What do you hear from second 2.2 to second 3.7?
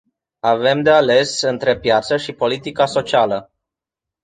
politica socială.